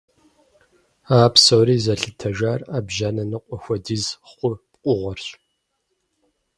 [1.17, 5.27] А псори зэлъытэжар Ӏэбжьанэ ныкъуэ хуэдиз хъу пкъыгъуэрщ.